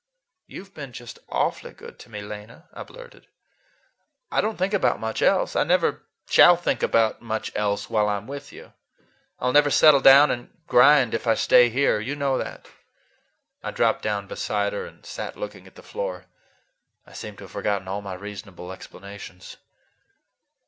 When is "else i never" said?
5.21-6.01